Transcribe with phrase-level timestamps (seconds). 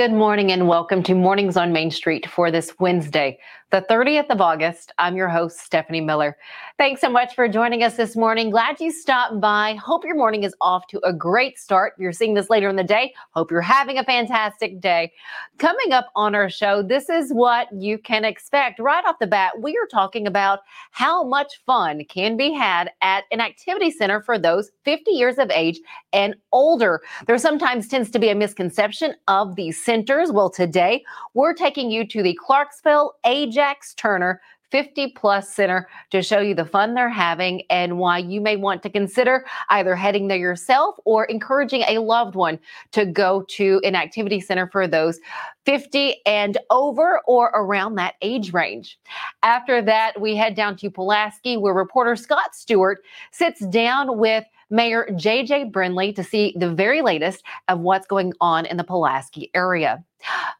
[0.00, 3.38] Good morning and welcome to Mornings on Main Street for this Wednesday,
[3.70, 4.92] the 30th of August.
[4.98, 6.36] I'm your host, Stephanie Miller.
[6.76, 8.50] Thanks so much for joining us this morning.
[8.50, 9.74] Glad you stopped by.
[9.74, 11.92] Hope your morning is off to a great start.
[11.96, 15.12] If you're seeing this later in the day, hope you're having a fantastic day.
[15.58, 18.80] Coming up on our show, this is what you can expect.
[18.80, 23.24] Right off the bat, we are talking about how much fun can be had at
[23.30, 25.78] an activity center for those 50 years of age
[26.12, 27.02] and older.
[27.28, 30.32] There sometimes tends to be a misconception of these centers.
[30.32, 33.12] Well, today we're taking you to the Clarksville
[33.60, 38.40] Ajax Turner 50 Plus Center to show you the fun they're having and why you
[38.40, 42.58] may want to consider either heading there yourself or encouraging a loved one
[42.92, 45.20] to go to an activity center for those
[45.66, 48.98] 50 and over or around that age range.
[49.42, 53.02] After that, we head down to Pulaski where reporter Scott Stewart
[53.32, 58.66] sits down with Mayor JJ Brindley to see the very latest of what's going on
[58.66, 60.04] in the Pulaski area.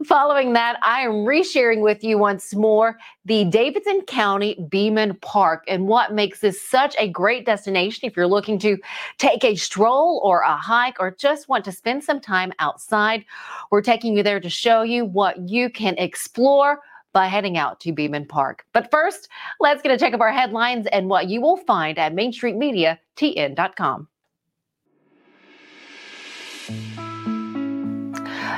[0.07, 5.87] Following that, I am resharing with you once more the Davidson County Beaman Park and
[5.87, 8.79] what makes this such a great destination if you're looking to
[9.19, 13.25] take a stroll or a hike or just want to spend some time outside.
[13.71, 16.81] We're taking you there to show you what you can explore
[17.13, 18.65] by heading out to Beaman Park.
[18.73, 19.29] But first,
[19.59, 24.09] let's get a check of our headlines and what you will find at MainStreetMediaTN.com.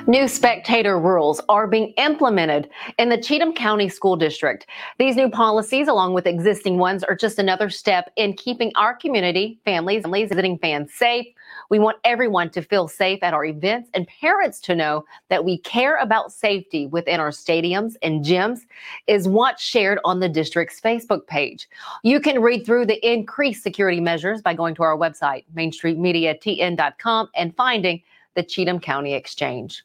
[0.08, 4.66] New spectator rules are being implemented in the Cheatham County School District.
[4.98, 9.60] These new policies, along with existing ones, are just another step in keeping our community,
[9.64, 11.26] families, and visiting fans safe.
[11.72, 15.56] We want everyone to feel safe at our events and parents to know that we
[15.56, 18.58] care about safety within our stadiums and gyms
[19.06, 21.66] is what's shared on the district's Facebook page.
[22.02, 27.56] You can read through the increased security measures by going to our website, mainstreetmediatn.com, and
[27.56, 28.02] finding
[28.34, 29.82] the Cheatham County Exchange.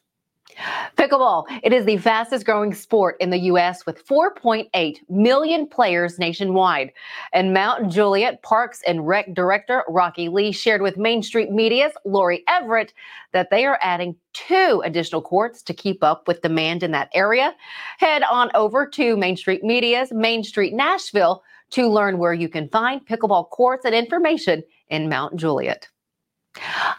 [0.96, 1.44] Pickleball.
[1.62, 3.86] It is the fastest growing sport in the U.S.
[3.86, 6.92] with 4.8 million players nationwide.
[7.32, 12.42] And Mount Juliet Parks and Rec Director Rocky Lee shared with Main Street Media's Lori
[12.48, 12.92] Everett
[13.32, 17.54] that they are adding two additional courts to keep up with demand in that area.
[17.98, 22.68] Head on over to Main Street Media's Main Street Nashville to learn where you can
[22.70, 25.88] find pickleball courts and information in Mount Juliet.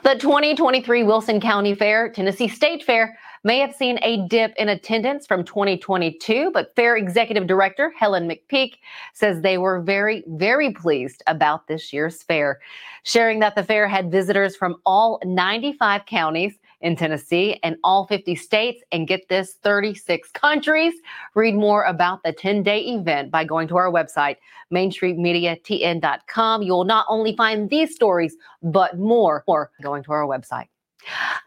[0.03, 5.25] The 2023 Wilson County Fair, Tennessee State Fair, may have seen a dip in attendance
[5.25, 8.75] from 2022, but Fair Executive Director Helen McPeak
[9.13, 12.59] says they were very, very pleased about this year's fair,
[13.03, 18.35] sharing that the fair had visitors from all 95 counties in Tennessee and all 50
[18.35, 20.93] states, and get this 36 countries.
[21.35, 24.37] Read more about the 10 day event by going to our website,
[24.73, 26.61] mainstreetmediatn.com.
[26.61, 30.67] You will not only find these stories, but more, more going to our website.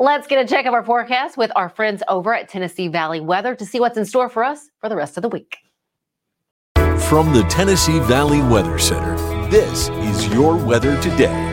[0.00, 3.54] Let's get a check of our forecast with our friends over at Tennessee Valley Weather
[3.54, 5.58] to see what's in store for us for the rest of the week.
[6.74, 9.16] From the Tennessee Valley Weather Center,
[9.50, 11.51] this is your weather today.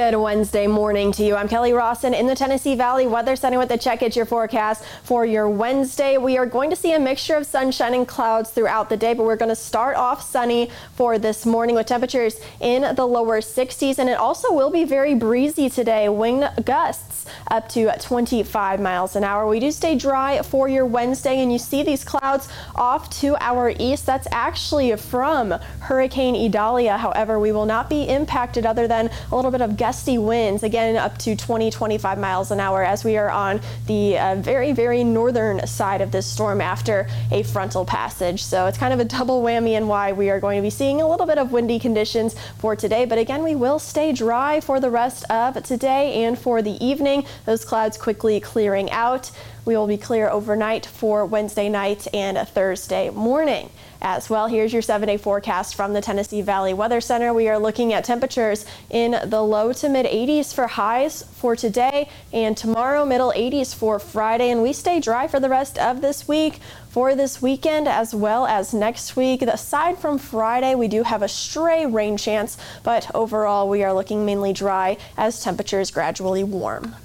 [0.00, 1.36] Good Wednesday morning to you.
[1.36, 4.82] I'm Kelly Rawson in the Tennessee Valley Weather Center with a check at your forecast
[5.02, 6.16] for your Wednesday.
[6.16, 9.24] We are going to see a mixture of sunshine and clouds throughout the day, but
[9.24, 13.98] we're going to start off sunny for this morning with temperatures in the lower 60s,
[13.98, 16.08] and it also will be very breezy today.
[16.08, 19.46] Wind gusts up to 25 miles an hour.
[19.46, 23.74] We do stay dry for your Wednesday, and you see these clouds off to our
[23.78, 24.06] east.
[24.06, 25.50] That's actually from
[25.80, 26.96] Hurricane Idalia.
[26.96, 30.94] However, we will not be impacted other than a little bit of gusty winds, again
[30.94, 35.02] up to 20, 25 miles an hour as we are on the uh, very, very
[35.02, 38.44] northern side of this storm after a frontal passage.
[38.44, 41.00] So it's kind of a double whammy and why we are going to be seeing
[41.00, 43.04] a little bit of windy conditions for today.
[43.04, 47.26] But again, we will stay dry for the rest of today and for the evening.
[47.44, 49.32] Those clouds quickly clearing out.
[49.64, 53.70] We will be clear overnight for Wednesday night and a Thursday morning
[54.02, 54.46] as well.
[54.46, 57.34] Here's your seven day forecast from the Tennessee Valley Weather Center.
[57.34, 62.08] We are looking at temperatures in the low to mid 80s for highs for today
[62.32, 64.50] and tomorrow, middle 80s for Friday.
[64.50, 66.58] And we stay dry for the rest of this week.
[66.88, 71.28] For this weekend as well as next week, aside from Friday, we do have a
[71.28, 76.96] stray rain chance, but overall we are looking mainly dry as temperatures gradually warm.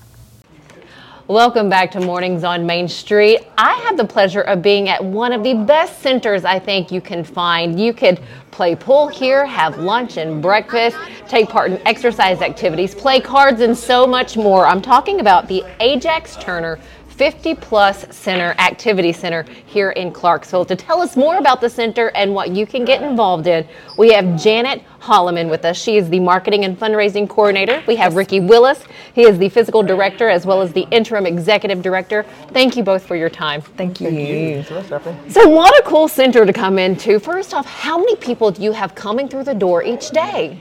[1.27, 3.48] Welcome back to Mornings on Main Street.
[3.57, 7.01] I have the pleasure of being at one of the best centers I think you
[7.01, 7.80] can find.
[7.80, 8.19] You could
[8.51, 10.95] play pool here, have lunch and breakfast,
[11.27, 14.68] take part in exercise activities, play cards, and so much more.
[14.68, 16.77] I'm talking about the Ajax Turner
[17.16, 20.66] 50 plus center activity center here in Clarksville.
[20.66, 23.66] To tell us more about the center and what you can get involved in,
[23.98, 25.78] we have Janet Holleman with us.
[25.78, 27.82] She is the marketing and fundraising coordinator.
[27.88, 28.84] We have Ricky Willis.
[29.14, 32.24] He is the fiscal director as well as the interim executive director.
[32.50, 33.62] Thank you both for your time.
[33.62, 34.10] Thank you.
[34.10, 34.78] Thank you.
[34.78, 35.30] Eh?
[35.30, 37.20] So, what a cool center to come into.
[37.20, 40.60] First off, how many people do you have coming through the door each day?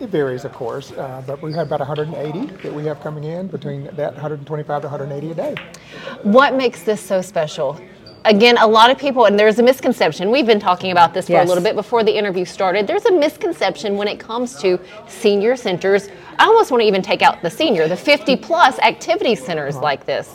[0.00, 3.48] It varies, of course, uh, but we have about 180 that we have coming in
[3.48, 5.54] between that 125 to 180 a day.
[6.22, 7.80] What makes this so special?
[8.26, 10.30] Again, a lot of people, and there's a misconception.
[10.30, 11.44] We've been talking about this for Yes.
[11.44, 12.86] a little bit before the interview started.
[12.86, 14.78] There's a misconception when it comes to
[15.08, 16.08] senior centers.
[16.38, 20.06] I almost want to even take out the senior, the 50 plus activity centers like
[20.06, 20.28] this.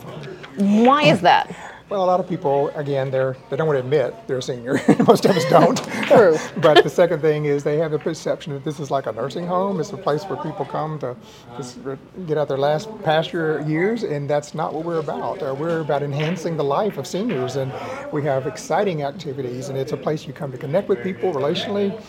[0.57, 1.55] Why is that?
[1.89, 4.79] Well, a lot of people, again, they're they don't want to admit they're a senior.
[5.07, 5.75] Most of us don't.
[6.05, 6.37] True.
[6.57, 9.47] but the second thing is they have the perception that this is like a nursing
[9.47, 9.79] home.
[9.79, 11.15] It's a place where people come to
[11.57, 11.79] just
[12.27, 15.41] get out their last pasture years, and that's not what we're about.
[15.41, 17.73] Uh, we're about enhancing the life of seniors, and
[18.13, 21.99] we have exciting activities, and it's a place you come to connect with people relationally.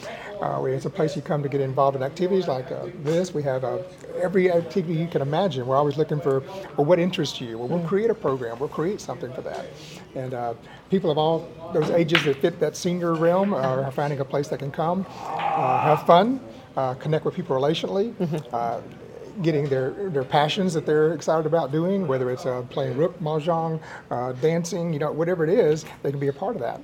[0.40, 3.34] Uh, it's a place you come to get involved in activities like uh, this.
[3.34, 3.78] We have uh,
[4.20, 5.66] every activity you can imagine.
[5.66, 6.40] We're always looking for,
[6.76, 7.58] well, what interests you?
[7.58, 8.58] Well, we'll create a program.
[8.58, 9.66] We'll create something for that.
[10.14, 10.54] And uh,
[10.90, 14.58] people of all those ages that fit that senior realm are finding a place that
[14.58, 16.40] can come, uh, have fun,
[16.76, 18.14] uh, connect with people relationally.
[18.52, 18.80] Uh,
[19.42, 23.80] getting their, their passions that they're excited about doing, whether it's uh, playing rook, mahjong,
[24.10, 26.80] uh, dancing, you know, whatever it is, they can be a part of that.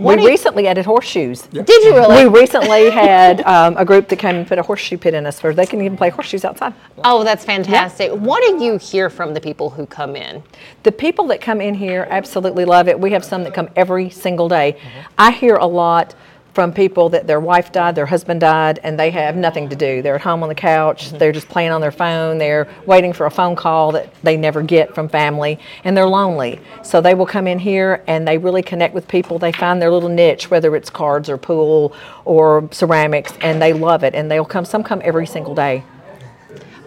[0.00, 1.42] We you- recently added horseshoes.
[1.42, 2.24] Did you really?
[2.26, 5.42] We recently had um, a group that came and put a horseshoe pit in us
[5.42, 6.72] where they can even play horseshoes outside.
[7.04, 8.10] Oh, that's fantastic.
[8.12, 10.42] What do you hear from the people who come in?
[10.82, 12.98] The people that come in here absolutely love it.
[12.98, 14.80] We have some that come every single day.
[15.18, 16.14] I hear a lot
[16.54, 20.02] from people that their wife died, their husband died, and they have nothing to do.
[20.02, 21.18] They're at home on the couch, mm-hmm.
[21.18, 24.62] they're just playing on their phone, they're waiting for a phone call that they never
[24.62, 26.60] get from family, and they're lonely.
[26.82, 29.38] So they will come in here and they really connect with people.
[29.38, 31.94] They find their little niche, whether it's cards or pool
[32.24, 34.14] or ceramics, and they love it.
[34.14, 35.84] And they'll come, some come every single day.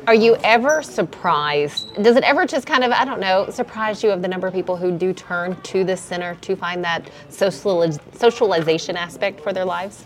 [0.06, 1.96] Are you ever surprised?
[2.04, 4.54] Does it ever just kind of, I don't know, surprise you of the number of
[4.54, 9.64] people who do turn to the center to find that socializ- socialization aspect for their
[9.64, 10.04] lives?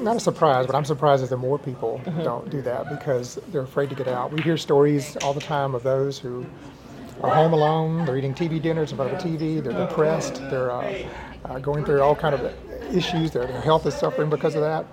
[0.00, 3.88] not a surprise, but I'm surprised that more people don't do that because they're afraid
[3.90, 4.32] to get out.
[4.32, 6.44] We hear stories all the time of those who
[7.22, 8.04] are home alone.
[8.04, 9.62] They're eating TV dinners in front of a TV.
[9.62, 10.34] They're depressed.
[10.50, 11.06] They're uh,
[11.44, 12.52] uh, going through all kind of
[12.94, 13.30] issues.
[13.32, 14.86] Their, their health is suffering because of that,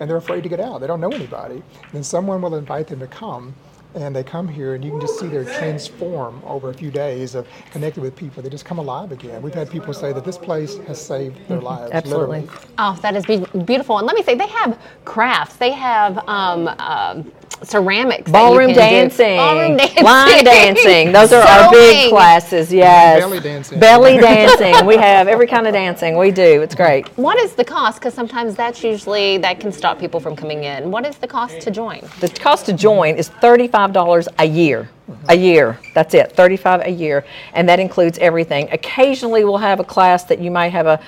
[0.00, 0.80] and they're afraid to get out.
[0.80, 1.56] They don't know anybody.
[1.56, 3.54] And then someone will invite them to come.
[3.94, 7.34] And they come here, and you can just see their transform over a few days
[7.34, 8.42] of connecting with people.
[8.42, 9.40] They just come alive again.
[9.40, 11.92] We've had people say that this place has saved their lives.
[11.92, 12.40] Absolutely.
[12.40, 12.68] literally.
[12.76, 13.96] Oh, that is be- beautiful.
[13.96, 15.56] And let me say, they have crafts.
[15.56, 18.24] They have um, um, ceramics.
[18.24, 18.80] that you Ballroom can do.
[18.80, 20.04] dancing, Ballroom dancing.
[20.04, 21.12] line dancing.
[21.12, 22.72] Those are our big classes.
[22.72, 23.80] Yes, Belly dancing.
[23.80, 24.86] Belly dancing.
[24.86, 26.16] We have every kind of dancing.
[26.18, 26.62] We do.
[26.62, 27.08] It's great.
[27.16, 27.98] What is the cost?
[28.00, 30.90] Because sometimes that's usually, that can stop people from coming in.
[30.90, 32.00] What is the cost to join?
[32.20, 34.88] The cost to join is thirty-five dollars a year.
[35.28, 35.78] A year.
[35.94, 36.32] That's it.
[36.32, 37.24] Thirty-five a year,
[37.54, 38.68] and that includes everything.
[38.72, 41.00] Occasionally, we'll have a class that you might have a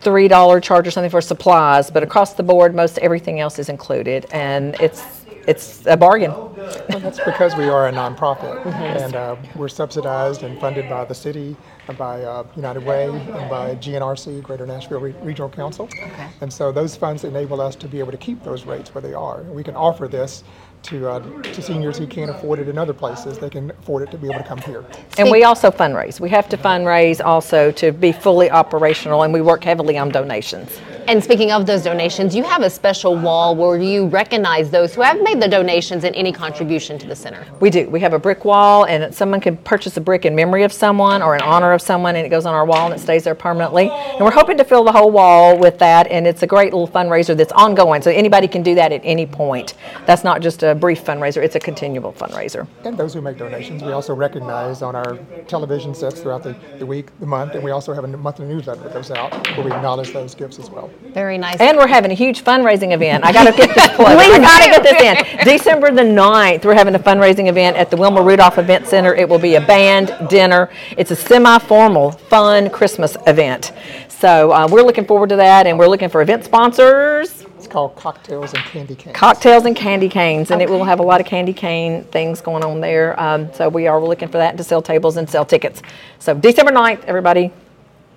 [0.00, 3.68] three dollar charge or something for supplies, but across the board, most everything else is
[3.68, 6.30] included, and it's it's a bargain.
[6.32, 11.14] Well, that's because we are a nonprofit, and uh, we're subsidized and funded by the
[11.14, 11.56] city,
[11.88, 15.86] and by uh, United Way, and by GNRC, Greater Nashville Re- Regional Council.
[15.92, 16.28] Okay.
[16.40, 19.14] And so those funds enable us to be able to keep those rates where they
[19.14, 19.42] are.
[19.42, 20.44] We can offer this
[20.84, 23.38] to, uh, to seniors who can't afford it in other places.
[23.38, 24.84] They can afford it to be able to come here.
[25.18, 26.20] And we also fundraise.
[26.20, 30.78] We have to fundraise also to be fully operational, and we work heavily on donations.
[31.06, 35.02] And speaking of those donations, you have a special wall where you recognize those who
[35.02, 37.46] have made the donations and any contribution to the center.
[37.60, 37.90] We do.
[37.90, 41.20] We have a brick wall, and someone can purchase a brick in memory of someone
[41.20, 43.34] or in honor of someone, and it goes on our wall and it stays there
[43.34, 43.90] permanently.
[43.90, 46.88] And we're hoping to fill the whole wall with that, and it's a great little
[46.88, 49.74] fundraiser that's ongoing, so anybody can do that at any point.
[50.06, 52.66] That's not just a brief fundraiser; it's a continual fundraiser.
[52.84, 55.18] And those who make donations, we also recognize on our
[55.48, 58.82] television sets throughout the, the week, the month, and we also have a monthly newsletter
[58.84, 60.90] that goes out where we acknowledge those gifts as well.
[61.02, 61.60] Very nice.
[61.60, 63.24] And we're having a huge fundraising event.
[63.24, 64.18] I got to get this plug.
[64.18, 65.44] We I got to get this in.
[65.44, 69.14] December the 9th, we're having a fundraising event at the Wilma Rudolph Event Center.
[69.14, 70.70] It will be a band dinner.
[70.96, 73.72] It's a semi-formal, fun Christmas event.
[74.08, 77.94] So uh, we're looking forward to that, and we're looking for event sponsors, It's called
[77.94, 79.14] Cocktails and Candy Canes.
[79.16, 80.50] cocktails, and candy canes.
[80.50, 83.18] And it will have a lot of candy cane things going on there.
[83.20, 85.82] Um, so we are looking for that to sell tables and sell tickets.
[86.18, 87.52] So December 9th, everybody,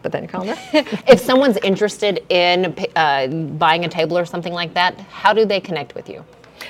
[0.04, 0.32] put that in your
[1.08, 3.28] if someone's interested in uh,
[3.58, 6.24] buying a table or something like that, how do they connect with you?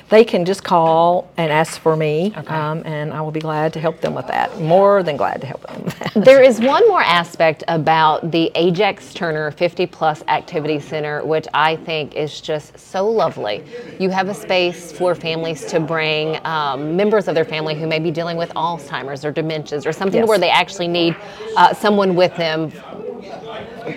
[0.09, 3.79] They can just call and ask for me, um, and I will be glad to
[3.79, 4.59] help them with that.
[4.61, 5.83] More than glad to help them.
[6.27, 11.75] There is one more aspect about the Ajax Turner 50 Plus Activity Center, which I
[11.75, 13.63] think is just so lovely.
[13.99, 17.99] You have a space for families to bring um, members of their family who may
[17.99, 20.27] be dealing with Alzheimer's or dementias or something Yes.
[20.29, 21.15] where they actually need
[21.55, 22.71] uh, someone with them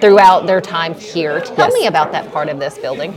[0.01, 1.41] throughout their time here.
[1.41, 1.75] Tell Yes.
[1.75, 3.13] me about that part of this building.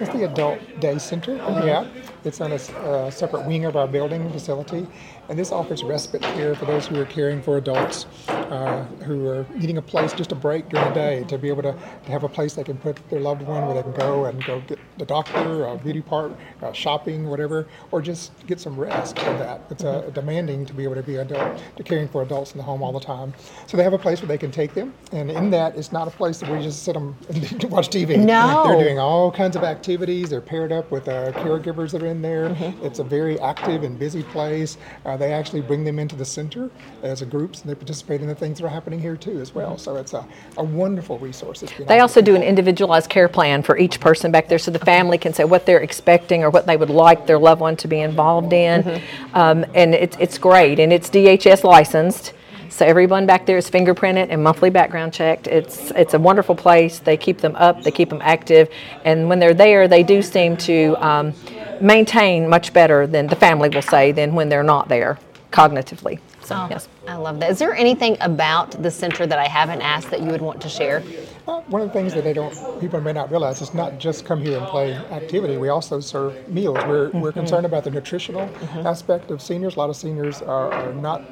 [0.00, 1.36] It's the Adult Day Center.
[1.36, 1.86] Yeah,
[2.24, 4.86] it's on a uh, separate wing of our building facility,
[5.28, 9.46] and this offers respite care for those who are caring for adults uh, who are
[9.54, 11.72] needing a place just a break during the day to be able to,
[12.04, 14.44] to have a place they can put their loved one where they can go and
[14.44, 19.18] go get the doctor, a beauty part, uh, shopping, whatever, or just get some rest
[19.18, 19.62] from that.
[19.70, 22.64] It's uh, demanding to be able to be adult, to caring for adults in the
[22.64, 23.32] home all the time.
[23.66, 26.06] So they have a place where they can take them, and in that, it's not
[26.06, 28.18] a place where you just sit them and watch TV.
[28.18, 28.64] No.
[28.66, 30.30] They're doing all kinds of activities.
[30.30, 32.50] They're paired up with uh, caregivers that are in there.
[32.50, 32.84] Mm-hmm.
[32.84, 34.76] It's a very active and busy place.
[35.04, 36.70] Uh, they actually bring them into the center
[37.02, 39.54] as a groups, and they participate in the things that are happening here too as
[39.54, 39.78] well.
[39.78, 40.26] So it's a,
[40.58, 41.64] a wonderful resource.
[41.86, 45.16] They also do an individualized care plan for each person back there so the family
[45.16, 48.00] can say what they're expecting or what they would like their loved one to be
[48.00, 48.82] involved in.
[48.82, 49.36] Mm-hmm.
[49.36, 50.78] Um, and it's, it's great.
[50.78, 52.34] And it's DHS licensed.
[52.70, 55.48] So everyone back there is fingerprinted and monthly background checked.
[55.48, 57.00] It's, it's a wonderful place.
[57.00, 58.70] They keep them up, they keep them active.
[59.04, 61.34] And when they're there, they do seem to um,
[61.80, 65.18] maintain much better than the family will say than when they're not there
[65.50, 66.20] cognitively.
[66.42, 66.88] So, yes.
[67.06, 67.50] I love that.
[67.50, 70.68] Is there anything about the center that I haven't asked that you would want to
[70.68, 71.02] share?
[71.46, 74.24] Uh, one of the things that they don't, people may not realize, is not just
[74.24, 75.56] come here and play activity.
[75.58, 76.78] We also serve meals.
[76.86, 78.50] We're, we're concerned about the nutritional
[78.84, 79.76] aspect of seniors.
[79.76, 81.22] A lot of seniors are, are not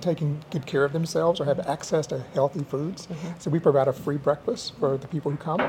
[0.00, 3.08] taking good care of themselves or have access to healthy foods.
[3.38, 5.60] So we provide a free breakfast for the people who come.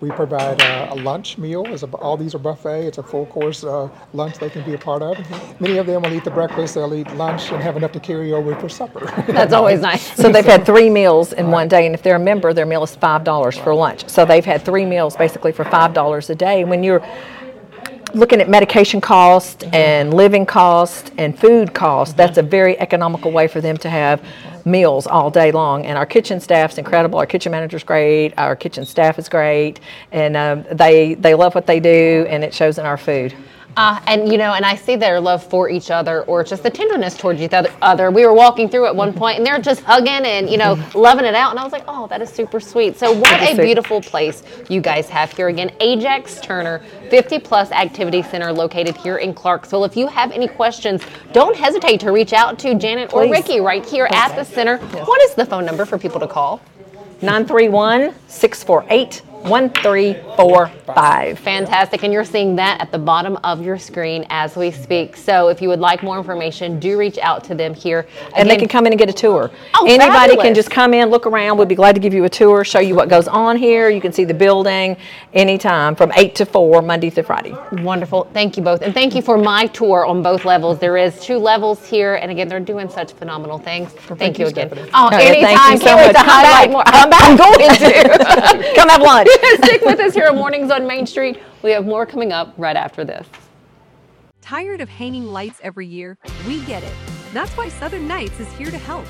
[0.00, 1.66] We provide uh, a lunch meal.
[1.66, 2.86] A, all these are buffet.
[2.86, 5.18] It's a full course uh, lunch they can be a part of.
[5.60, 6.74] Many of them will eat the breakfast.
[6.74, 9.06] They'll eat lunch and have enough to carry over for supper.
[9.32, 10.16] That's always nice.
[10.16, 12.82] So they've had three meals in one day, and if they're a member, their meal
[12.82, 14.08] is five dollars for lunch.
[14.08, 16.64] So they've had three meals basically for five dollars a day.
[16.64, 17.02] When you're
[18.14, 23.48] looking at medication cost and living cost and food cost, that's a very economical way
[23.48, 24.22] for them to have
[24.64, 25.86] meals all day long.
[25.86, 27.18] And our kitchen staff's incredible.
[27.18, 28.34] Our kitchen manager's great.
[28.36, 29.80] Our kitchen staff is great,
[30.12, 33.34] and um, they they love what they do, and it shows in our food.
[33.76, 36.70] Uh, and you know, and I see their love for each other, or just the
[36.70, 38.10] tenderness towards each other.
[38.10, 41.24] We were walking through at one point, and they're just hugging and you know loving
[41.24, 41.50] it out.
[41.50, 42.98] And I was like, oh, that is super sweet.
[42.98, 45.70] So what a beautiful place you guys have here again.
[45.80, 49.84] Ajax Turner 50 Plus Activity Center located here in Clarksville.
[49.84, 53.32] If you have any questions, don't hesitate to reach out to Janet or Please.
[53.32, 54.78] Ricky right here at the center.
[54.78, 56.60] What is the phone number for people to call?
[57.22, 59.22] 931 648
[60.94, 61.38] 1345.
[61.38, 62.02] Fantastic.
[62.04, 65.16] And you're seeing that at the bottom of your screen as we speak.
[65.16, 68.06] So if you would like more information, do reach out to them here.
[68.36, 69.50] And they can come in and get a tour.
[69.74, 70.42] Oh, Anybody fabulous.
[70.44, 71.58] can just come in, look around.
[71.58, 73.88] We'd be glad to give you a tour, show you what goes on here.
[73.90, 74.96] You can see the building
[75.32, 77.54] anytime from 8 to 4, Monday through Friday.
[77.82, 78.24] Wonderful.
[78.32, 78.82] Thank you both.
[78.82, 80.78] And thank you for my tour on both levels.
[80.78, 82.14] There is two levels here.
[82.16, 83.90] And again, they're doing such phenomenal things.
[83.92, 84.68] thank, you you, again.
[84.68, 84.90] Stephanie.
[84.94, 85.56] Oh, yeah, anytime.
[85.56, 86.70] thank you so Can't wait to highlight back.
[86.70, 86.84] more.
[86.84, 87.22] Come back.
[87.22, 88.74] I'm going to.
[88.76, 89.28] Come have lunch.
[89.64, 91.40] Stick with us here on Mornings on Main Street.
[91.62, 93.26] We have more coming up right after this.
[94.40, 96.18] Tired of hanging lights every year?
[96.46, 96.92] We get it.
[97.32, 99.06] That's why Southern Nights is here to help.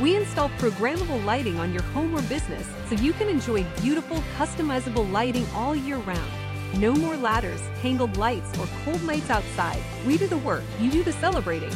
[0.00, 5.10] We install programmable lighting on your home or business so you can enjoy beautiful, customizable
[5.12, 6.30] lighting all year round.
[6.78, 9.80] No more ladders, tangled lights, or cold nights outside.
[10.06, 11.72] We do the work, you do the celebrating.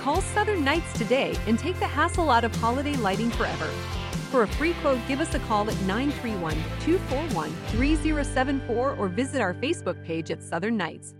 [0.00, 3.68] Call Southern Nights today and take the hassle out of holiday lighting forever.
[4.30, 9.54] For a free quote, give us a call at 931 241 3074 or visit our
[9.54, 11.14] Facebook page at Southern Nights.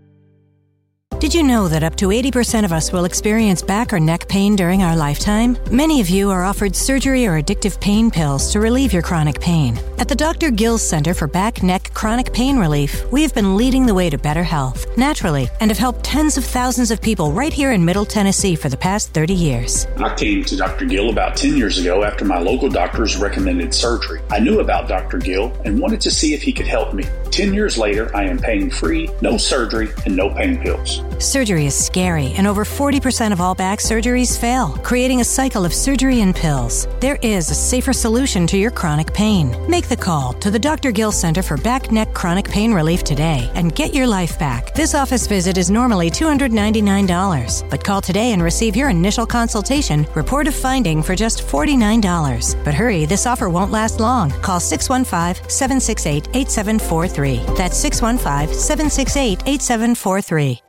[1.19, 4.55] Did you know that up to 80% of us will experience back or neck pain
[4.55, 5.57] during our lifetime?
[5.69, 9.77] Many of you are offered surgery or addictive pain pills to relieve your chronic pain.
[9.97, 10.49] At the Dr.
[10.49, 14.17] Gills Center for Back Neck Chronic Pain Relief, we have been leading the way to
[14.17, 18.05] better health, naturally, and have helped tens of thousands of people right here in Middle
[18.05, 19.87] Tennessee for the past 30 years.
[19.97, 20.85] I came to Dr.
[20.85, 24.21] Gill about 10 years ago after my local doctors recommended surgery.
[24.31, 25.17] I knew about Dr.
[25.17, 27.03] Gill and wanted to see if he could help me.
[27.31, 31.01] 10 years later, I am pain free, no surgery, and no pain pills.
[31.19, 35.73] Surgery is scary, and over 40% of all back surgeries fail, creating a cycle of
[35.73, 36.87] surgery and pills.
[36.99, 39.55] There is a safer solution to your chronic pain.
[39.69, 40.91] Make the call to the Dr.
[40.91, 44.73] Gill Center for Back Neck Chronic Pain Relief today and get your life back.
[44.75, 50.47] This office visit is normally $299, but call today and receive your initial consultation, report
[50.47, 52.63] of finding for just $49.
[52.63, 54.31] But hurry, this offer won't last long.
[54.41, 57.55] Call 615 768 8743.
[57.57, 60.68] That's 615 768 8743.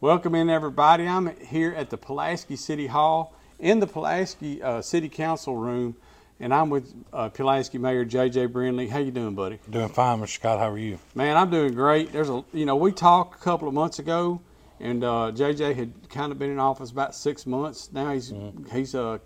[0.00, 1.06] Welcome in, everybody.
[1.06, 5.96] I'm here at the Pulaski City Hall in the Pulaski uh, City Council room,
[6.38, 8.46] and I'm with uh, Pulaski Mayor J.J.
[8.46, 8.86] Brindley.
[8.88, 9.58] How you doing, buddy?
[9.70, 10.28] Doing fine, Mr.
[10.28, 10.58] Scott.
[10.58, 10.98] How are you?
[11.14, 12.12] Man, I'm doing great.
[12.12, 14.40] There's a, you know, we talked a couple of months ago,
[14.78, 15.74] and uh, J.J.
[15.74, 17.90] had kind of been in office about six months.
[17.92, 18.76] Now he's Mm-hmm.
[18.76, 19.18] he's uh,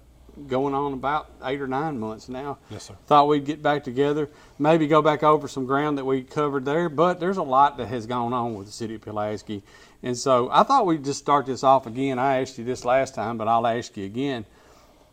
[0.46, 2.58] going on about eight or nine months now.
[2.70, 2.94] Yes, sir.
[3.06, 4.28] Thought we'd get back together,
[4.58, 6.88] maybe go back over some ground that we covered there.
[6.88, 9.62] But there's a lot that has gone on with the city of Pulaski,
[10.02, 12.18] and so I thought we'd just start this off again.
[12.18, 14.44] I asked you this last time, but I'll ask you again.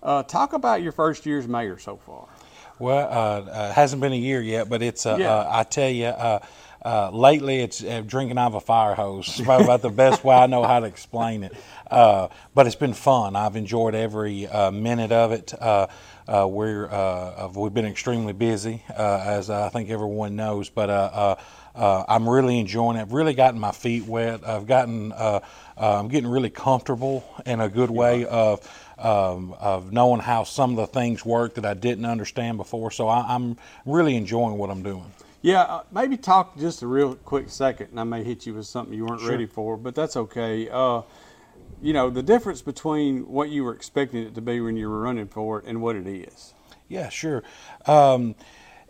[0.03, 2.27] Uh, talk about your first year as mayor so far.
[2.77, 5.05] Well, uh, uh, hasn't been a year yet, but it's.
[5.05, 5.33] Uh, Yeah.
[5.33, 6.05] uh, I tell you,
[6.85, 9.27] uh, lately it's uh, drinking out of a fire hose.
[9.27, 11.53] It's probably about the best way I know how to explain it.
[11.89, 13.35] Uh, but it's been fun.
[13.35, 15.53] I've enjoyed every uh, minute of it.
[15.59, 15.87] Uh,
[16.27, 16.87] uh, we're
[17.55, 20.69] we've been extremely busy, as I think everyone knows.
[20.69, 20.89] But
[21.75, 23.01] I'm really enjoying it.
[23.01, 24.47] I've really gotten my feet wet.
[24.47, 25.11] I've gotten.
[25.77, 28.61] I'm getting really comfortable in a good way of
[28.97, 32.91] um, of knowing how some of the things work that I didn't understand before.
[32.91, 35.11] So I, I'm really enjoying what I'm doing.
[35.45, 38.65] Yeah, uh, maybe talk just a real quick second, and I may hit you with
[38.65, 39.29] something you weren't Sure.
[39.29, 40.67] ready for, but that's okay.
[40.67, 41.03] Uh,
[41.83, 45.01] you know, the difference between what you were expecting it to be when you were
[45.01, 46.55] running for it and what it is.
[46.87, 47.43] Yeah, sure.
[47.85, 48.33] Um,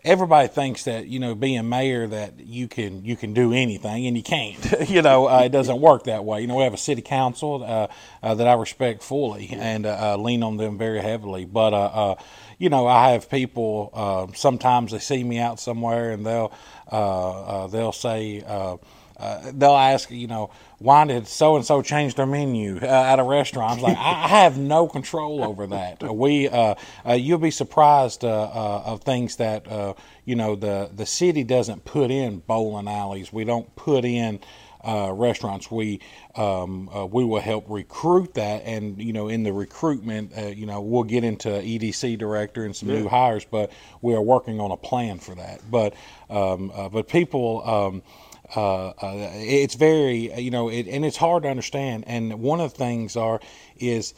[0.06, 4.16] everybody thinks that you know being mayor that you can you can do anything and
[4.16, 4.58] you can't.
[4.88, 6.40] you know uh, it doesn't work that way.
[6.40, 7.88] You know we have a city council uh,
[8.22, 11.44] uh, that I respect fully and uh, uh, lean on them very heavily.
[11.44, 12.14] But uh, uh,
[12.58, 13.90] you know I have people.
[13.92, 16.52] Uh, sometimes they see me out somewhere and they'll
[16.90, 18.42] uh, uh, they'll say.
[18.46, 18.76] Uh,
[19.18, 23.18] uh, they'll ask, you know, why did so and so change their menu uh, at
[23.18, 23.70] a restaurant?
[23.70, 26.04] I was like, I, I have no control over that.
[26.04, 26.74] Uh, we, uh,
[27.14, 32.88] you'll be surprised of things that you know the the city doesn't put in bowling
[32.88, 33.32] alleys.
[33.32, 34.40] We don't put in.
[34.86, 36.00] Uh, restaurants, we
[36.36, 40.64] um, uh, we will help recruit that, and you know, in the recruitment, uh, you
[40.64, 44.70] know, we'll get into EDC director and some new hires, but we are working on
[44.70, 45.60] a plan for that.
[45.70, 45.94] But
[46.30, 47.62] um, uh, but people.
[47.68, 48.02] Um,
[48.54, 52.72] uh, uh, it's very you know it, and it's hard to understand and one of
[52.72, 53.40] the things are
[53.78, 54.14] is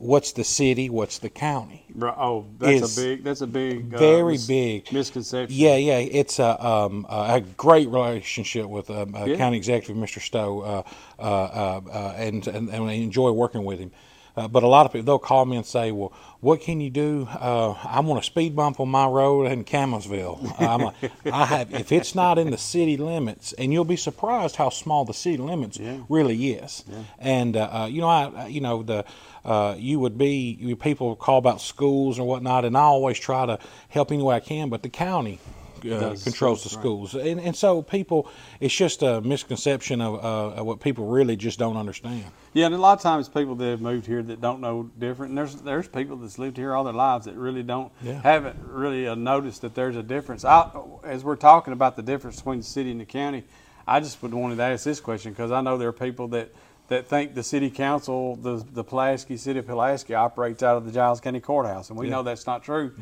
[0.00, 3.22] what's the city what's the county oh, that's a big.
[3.22, 3.94] That's a big.
[3.94, 5.54] Uh, very mis- big misconception.
[5.54, 9.36] yeah yeah it's a, um, a great relationship with um, uh, Yeah.
[9.36, 10.82] county executive mr stowe uh,
[11.18, 13.90] uh, uh, uh, and, and, and I enjoy working with him
[14.36, 16.88] uh, but a lot of people they'll call me and say well what can you
[16.88, 17.28] do?
[17.30, 20.60] Uh, i want a speed bump on my road in Campbellsville.
[20.60, 20.94] i'm like
[21.32, 25.04] i have if it's not in the city limits and you'll be surprised how small
[25.04, 26.84] the city limits really is.
[27.18, 29.04] And uh, uh, you know i you know the
[29.44, 33.46] uh, you would be you, people call about schools or whatnot and i always try
[33.46, 35.38] to help any way i can but the county
[35.84, 38.28] uh, controls the schools, and, and so people
[38.60, 42.74] it's just a misconception of, uh, of what people really just don't understand Yeah, and
[42.74, 45.30] a lot of times people that have moved here that don't know different.
[45.30, 48.20] And there's there's people that's lived here all their lives that really don't Yeah.
[48.22, 50.44] haven't really uh, noticed that there's a difference.
[50.44, 50.68] I,
[51.04, 53.44] as we're talking about the difference between the city and the county,
[53.86, 56.48] I just would wanted to ask this question because I know there are people that
[56.88, 60.92] that think the city council, the the Pulaski City of Pulaski, operates out of the
[60.92, 62.12] Giles County Courthouse, and we Yeah.
[62.14, 62.92] know that's not true.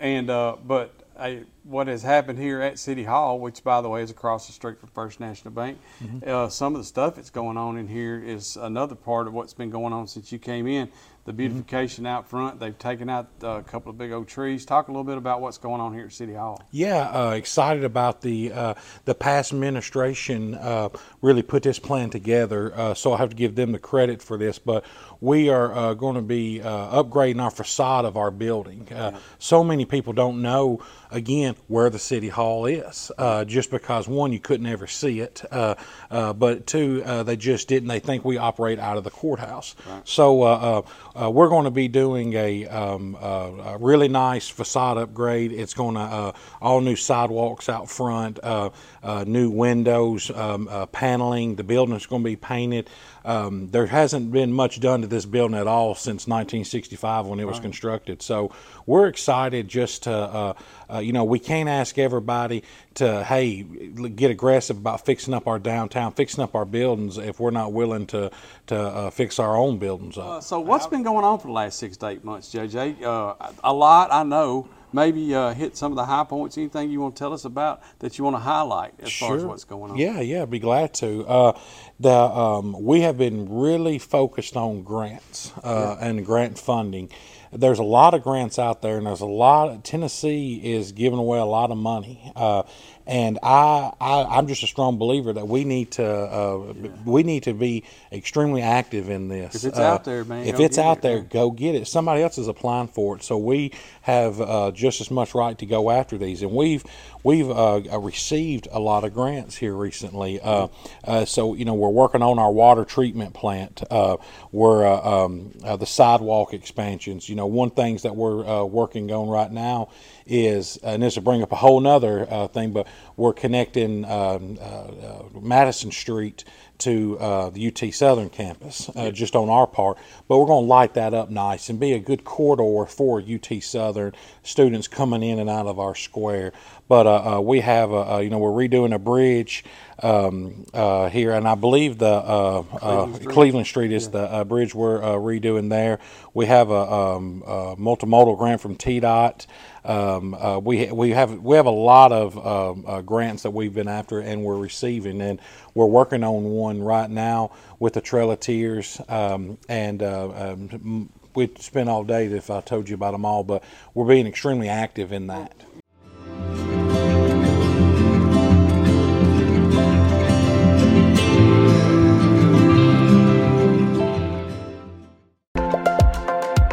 [0.00, 4.02] And uh, but I, what has happened here at City Hall, which by the way
[4.02, 5.78] is across the street from First National Bank,
[6.26, 9.54] uh, some of the stuff that's going on in here is another part of what's
[9.54, 10.90] been going on since you came in.
[11.24, 14.64] The beautification out front, they've taken out uh, a couple of big old trees.
[14.64, 16.62] Talk a little bit about what's going on here at City Hall.
[16.70, 20.88] Yeah, uh, excited about the uh, the past administration uh,
[21.20, 22.72] really put this plan together.
[22.74, 24.58] Uh, so I have to give them the credit for this.
[24.58, 24.86] But
[25.20, 28.88] we are uh, going to be uh, upgrading our facade of our building.
[28.92, 34.06] Uh, So many people don't know again where the city hall is, uh, just because
[34.08, 35.74] one you couldn't ever see it, uh,
[36.10, 37.88] uh, but two uh, they just didn't.
[37.88, 39.74] They think we operate out of the courthouse.
[40.04, 40.82] So uh,
[41.16, 45.52] uh, uh, we're going to be doing a, um, uh, a really nice facade upgrade.
[45.52, 48.70] It's going to uh, all new sidewalks out front, uh,
[49.02, 51.56] uh, new windows, um, uh, paneling.
[51.56, 52.90] The building is going to be painted.
[53.24, 57.46] Um, there hasn't been much done to this building at all since 1965 when it
[57.46, 58.22] was constructed.
[58.22, 58.52] So
[58.86, 60.54] we're excited just to, uh,
[60.92, 62.62] uh, you know, we can't ask everybody
[62.94, 67.50] to, hey, get aggressive about fixing up our downtown, fixing up our buildings if we're
[67.50, 68.30] not willing to,
[68.68, 70.26] to uh, fix our own buildings up.
[70.26, 73.02] Uh, so what's been going on for the last six to eight months, JJ?
[73.02, 74.68] Uh, a lot, I know.
[74.92, 76.56] Maybe uh, hit some of the high points.
[76.56, 79.44] Anything you want to tell us about that you want to highlight as far as
[79.44, 79.98] what's going on?
[79.98, 81.26] Yeah, yeah, I'd be glad to.
[81.26, 81.58] Uh,
[82.00, 87.10] the um, we have been really focused on grants uh, and grant funding.
[87.52, 89.82] there's a lot of grants out there, and there's a lot.
[89.84, 92.62] Tennessee is giving away a lot of money, uh,
[93.06, 97.44] and I, I am just a strong believer that we need to uh, we need
[97.44, 99.54] to be extremely active in this.
[99.56, 101.28] If it's Uh, out there, man, If go it's get out it, there, man.
[101.30, 101.88] go get it.
[101.88, 105.66] Somebody else is applying for it, so we have uh, just as much right to
[105.66, 106.42] go after these.
[106.42, 106.84] And we've
[107.22, 110.40] we've uh, uh, received a lot of grants here recently.
[110.40, 110.68] Uh,
[111.04, 113.82] uh, so you know we're working on our water treatment plant.
[113.90, 114.16] Uh,
[114.52, 117.28] we're uh, um, uh, the sidewalk expansions.
[117.28, 119.88] You know, one things that we're uh, working on right now
[120.26, 124.58] is, and this will bring up a whole nother uh, thing, but we're connecting um,
[124.60, 126.44] uh, uh, Madison Street
[126.78, 129.98] to uh, the UT Southern campus, uh, just on our part.
[130.28, 133.62] But we're going to light that up nice and be a good corridor for UT
[133.62, 136.52] Southern students coming in and out of our square.
[136.88, 139.62] But uh, uh, we have, a, you know, we're redoing a bridge
[140.02, 144.74] um, uh, here, and I believe the uh, uh, Cleveland Street is the uh, bridge
[144.74, 145.98] we're uh, redoing there.
[146.32, 149.46] We have a, um, a multimodal grant from TDOT.
[149.84, 153.72] Um, uh, we we have we have a lot of um, uh, grants that we've
[153.72, 155.40] been after and we're receiving, and
[155.74, 159.00] we're working on one right now with the Trail of Tears.
[159.08, 163.44] Um, and uh, um, we'd spend all day if I told you about them all,
[163.44, 163.62] but
[163.94, 165.54] we're being extremely active in that.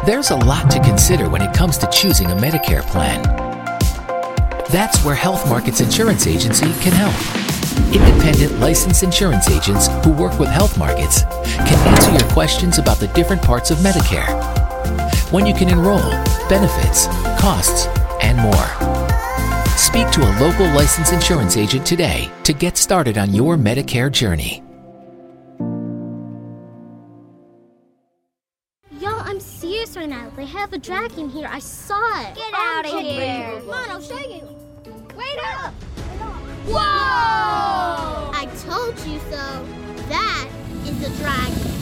[0.06, 3.24] There's a lot to consider when it comes to choosing a Medicare plan.
[4.70, 7.12] That's where Health Markets Insurance Agency can help.
[7.92, 13.08] Independent licensed insurance agents who work with Health Markets can answer your questions about the
[13.08, 14.30] different parts of Medicare,
[15.32, 16.08] when you can enroll,
[16.48, 17.06] benefits,
[17.40, 17.86] costs,
[18.22, 18.68] and more.
[19.76, 24.62] Speak to a local licensed insurance agent today to get started on your Medicare journey.
[30.66, 31.48] Have a dragon here.
[31.48, 32.34] I saw it.
[32.34, 33.60] Get out of here.
[33.60, 34.42] Come on, I'll show you.
[35.16, 35.72] Wait up.
[36.66, 36.80] Whoa!
[38.34, 39.64] I told you so.
[40.08, 40.48] That
[40.84, 41.75] is a dragon.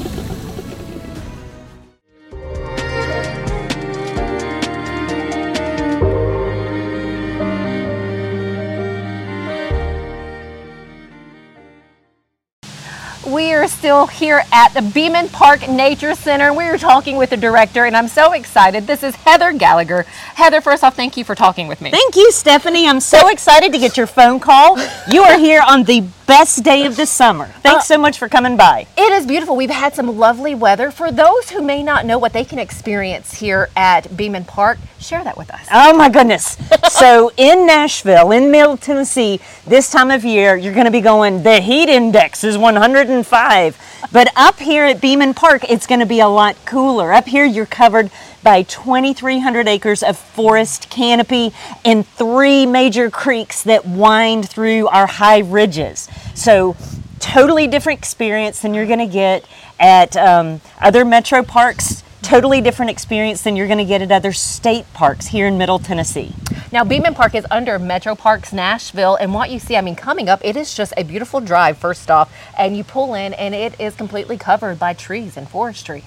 [13.26, 16.52] We are still here at the Beaman Park Nature Center.
[16.52, 18.86] We are talking with the director, and I'm so excited.
[18.86, 20.02] This is Heather Gallagher.
[20.34, 21.90] Heather, first off, thank you for talking with me.
[21.90, 22.86] Thank you, Stephanie.
[22.86, 24.78] I'm so excited to get your phone call.
[25.10, 27.46] You are here on the best day of the summer.
[27.62, 28.86] Thanks uh, so much for coming by.
[28.96, 29.56] It is beautiful.
[29.56, 30.90] We've had some lovely weather.
[30.90, 35.22] For those who may not know what they can experience here at Beaman Park, share
[35.24, 35.66] that with us.
[35.72, 36.56] Oh my goodness.
[36.90, 41.42] so in Nashville, in Middle Tennessee, this time of year, you're going to be going,
[41.42, 43.78] the heat index is 105.
[44.12, 47.12] But up here at Beaman Park, it's going to be a lot cooler.
[47.12, 48.10] Up here, you're covered
[48.44, 51.52] by 2,300 acres of forest canopy
[51.84, 56.08] and three major creeks that wind through our high ridges.
[56.34, 56.76] So
[57.18, 59.46] totally different experience than you're going to get
[59.80, 62.02] at um, other metro parks.
[62.22, 65.78] Totally different experience than you're going to get at other state parks here in Middle
[65.78, 66.32] Tennessee.
[66.72, 70.28] Now, Beaman Park is under Metro Parks Nashville, and what you see, I mean, coming
[70.28, 73.78] up, it is just a beautiful drive, first off, and you pull in, and it
[73.78, 76.02] is completely covered by trees and forestry.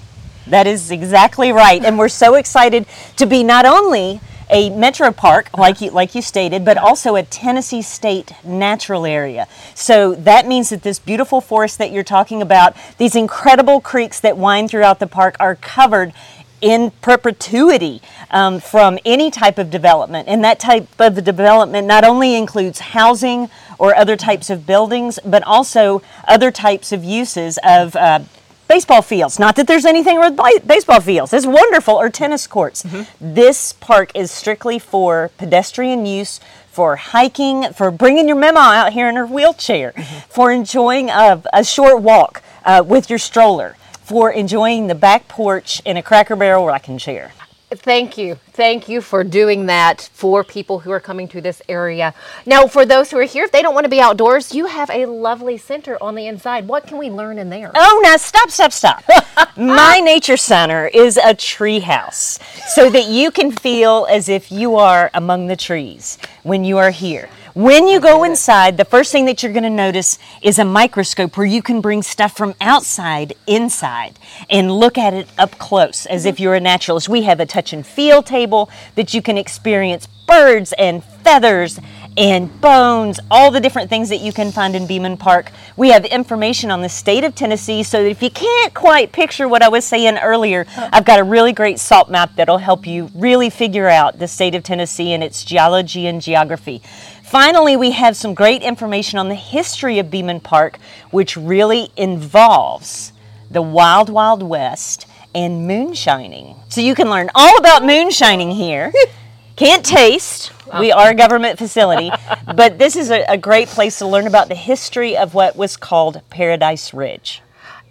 [0.50, 1.84] That is exactly right.
[1.84, 2.86] And we're so excited
[3.18, 7.24] to be not only a metro park, like you, like you stated, but also a
[7.24, 9.48] Tennessee State natural area.
[9.76, 14.38] So that means that this beautiful forest that you're talking about, these incredible creeks that
[14.38, 16.14] wind throughout the park, are covered
[16.62, 20.28] in perpetuity um, from any type of development.
[20.28, 25.44] And that type of development not only includes housing or other types of buildings, but
[25.44, 28.22] also other types of uses of uh,
[28.68, 29.40] baseball fields.
[29.40, 31.34] Not that there's anything wrong with baseball fields.
[31.34, 31.96] It's wonderful.
[31.96, 32.86] Or tennis courts.
[33.20, 36.40] This park is strictly for pedestrian use.
[36.72, 39.94] For hiking, for bringing your mama out here in her wheelchair,
[40.30, 45.82] for enjoying a, a short walk uh, with your stroller, for enjoying the back porch
[45.86, 47.32] in a Cracker Barrel rocking chair.
[47.70, 48.36] Thank you.
[48.54, 52.14] Thank you for doing that for people who are coming to this area.
[52.46, 54.90] Now, for those who are here, if they don't want to be outdoors, you have
[54.90, 56.70] a lovely center on the inside.
[56.70, 57.74] What can we learn in there?
[57.76, 59.04] Oh, now stop, stop, stop.
[59.58, 62.40] My nature center is a tree house
[62.74, 66.92] so that you can feel as if you are among the trees when you are
[66.92, 67.30] here.
[67.58, 71.36] When you go inside, the first thing that you're going to notice is a microscope
[71.38, 76.28] where you can bring stuff from outside inside and look at it up close as
[76.28, 76.44] if mm-hmm.
[76.44, 77.10] you're a naturalist.
[77.10, 81.80] We have a touch and feel table that you can experience birds and feathers
[82.18, 85.52] and bones, all the different things that you can find in Beaman Park.
[85.76, 89.48] We have information on the state of Tennessee so that if you can't quite picture
[89.48, 93.12] what I was saying earlier, I've got a really great salt map that'll help you
[93.14, 96.82] really figure out the state of Tennessee and its geology and geography.
[97.28, 100.80] Finally, we have some great information on the history of Beaman Park,
[101.12, 103.12] which really involves
[103.52, 106.56] the Wild Wild West and moonshining.
[106.70, 108.94] So you can learn all about moonshining here.
[109.58, 110.54] Can't taste.
[110.80, 112.12] We are a government facility,
[112.56, 115.76] but this is a, a great place to learn about the history of what was
[115.76, 117.42] called Paradise Ridge.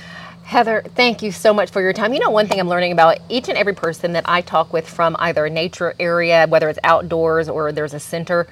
[0.48, 2.14] Heather, thank you so much for your time.
[2.14, 4.90] You know, one thing I'm learning about each and every person that I talk with
[4.90, 8.48] from either a nature area, whether it's outdoors or there's a center,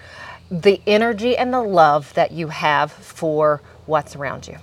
[0.51, 4.58] the energy and the love that you have for what's around you.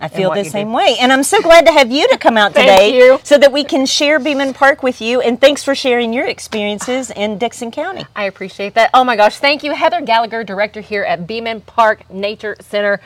[0.00, 0.74] I feel the same do.
[0.74, 0.96] way.
[1.00, 3.20] And I'm so glad to have you to come out Thank today you.
[3.24, 5.20] so that we can share Beaman Park with you.
[5.20, 8.06] And thanks for sharing your experiences in Dixon County.
[8.14, 8.90] I appreciate that.
[8.94, 13.00] Oh my gosh, thank you, Heather Gallagher, director here at Beaman Park Nature Center.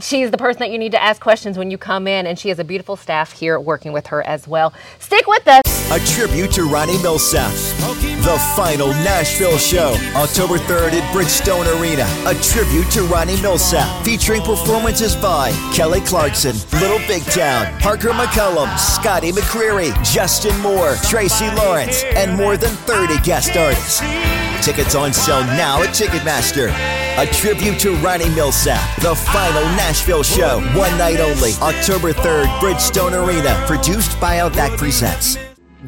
[0.00, 2.48] She's the person that you need to ask questions when you come in, and she
[2.48, 4.72] has a beautiful staff here working with her as well.
[4.98, 5.62] Stick with us.
[5.90, 7.52] A tribute to Ronnie Milsap.
[8.26, 12.02] The final Nashville show, October 3rd at Bridgestone Arena.
[12.26, 18.76] A tribute to Ronnie Milsap, featuring performances by Kelly Clarkson, Little Big Town, Parker McCollum,
[18.80, 24.00] Scotty McCreery, Justin Moore, Tracy Lawrence, and more than 30 guest artists.
[24.60, 26.74] Tickets on sale now at Ticketmaster.
[27.18, 33.24] A tribute to Ronnie Milsap, the final Nashville show, one night only, October 3rd, Bridgestone
[33.24, 35.38] Arena, produced by Outback Presents.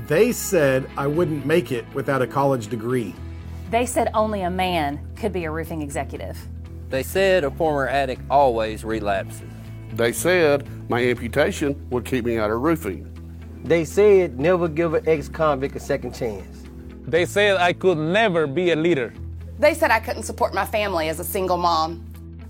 [0.09, 3.15] They said I wouldn't make it without a college degree.
[3.71, 6.39] They said only a man could be a roofing executive.
[6.89, 9.51] They said a former addict always relapses.
[9.93, 13.05] They said my amputation would keep me out of roofing.
[13.65, 16.65] They said never give an ex convict a second chance.
[17.07, 19.13] They said I could never be a leader.
[19.59, 22.03] They said I couldn't support my family as a single mom.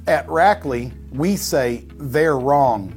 [0.06, 2.94] At Rackley, we say they're wrong.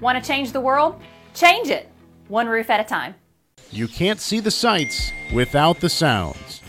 [0.00, 0.98] Want to change the world?
[1.34, 1.90] Change it,
[2.28, 3.14] one roof at a time.
[3.74, 6.60] You can't see the sights without the sounds.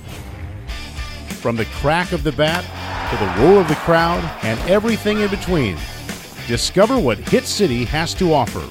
[1.41, 2.63] From the crack of the bat
[3.11, 5.77] to the roar of the crowd and everything in between,
[6.47, 8.63] discover what Hit City has to offer.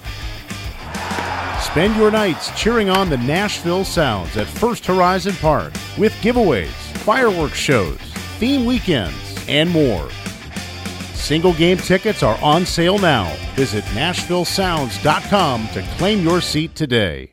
[1.63, 6.73] Spend your nights cheering on the Nashville Sounds at First Horizon Park with giveaways,
[7.05, 7.99] fireworks shows,
[8.39, 10.09] theme weekends, and more.
[11.13, 13.31] Single game tickets are on sale now.
[13.57, 17.33] Visit NashvilleSounds.com to claim your seat today.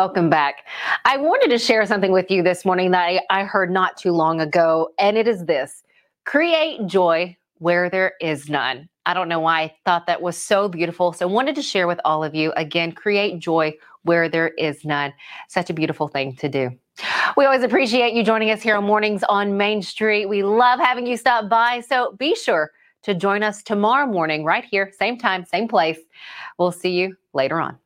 [0.00, 0.66] Welcome back.
[1.04, 4.12] I wanted to share something with you this morning that I, I heard not too
[4.12, 5.82] long ago, and it is this
[6.24, 8.88] create joy where there is none.
[9.04, 11.12] I don't know why I thought that was so beautiful.
[11.12, 14.86] So, I wanted to share with all of you again create joy where there is
[14.86, 15.12] none.
[15.48, 16.70] Such a beautiful thing to do.
[17.36, 20.24] We always appreciate you joining us here on Mornings on Main Street.
[20.24, 21.80] We love having you stop by.
[21.86, 22.70] So, be sure
[23.02, 25.98] to join us tomorrow morning right here, same time, same place.
[26.56, 27.76] We'll see you later on.